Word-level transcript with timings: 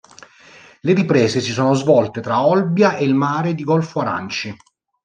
Le 0.79 0.93
riprese 0.95 1.41
si 1.41 1.51
sono 1.51 1.75
svolte 1.75 2.21
tra 2.21 2.43
Olbia 2.43 2.97
e 2.97 3.03
il 3.05 3.13
mare 3.13 3.53
di 3.53 3.63
Golfo 3.63 3.99
Aranci. 3.99 4.57